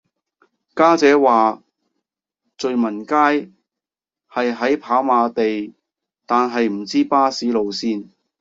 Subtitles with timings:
[0.75, 1.61] 家姐話
[2.57, 3.13] 聚文街
[4.31, 5.75] 係喺跑馬地
[6.25, 8.07] 但係唔知巴士路線